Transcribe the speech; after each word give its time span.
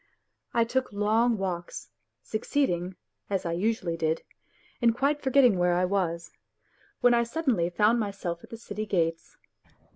I 0.51 0.63
took 0.63 0.91
long 0.91 1.37
walks, 1.37 1.91
succeeding, 2.23 2.95
as 3.29 3.45
I 3.45 3.51
usually 3.51 3.95
did, 3.95 4.23
in 4.81 4.93
quite 4.93 5.21
forgetting 5.21 5.59
where 5.59 5.75
I 5.75 5.85
was, 5.85 6.31
when 7.01 7.13
I 7.13 7.21
suddenly 7.21 7.69
found 7.69 7.99
myself 7.99 8.43
at 8.43 8.49
the 8.49 8.57
city 8.57 8.87
gates. 8.87 9.37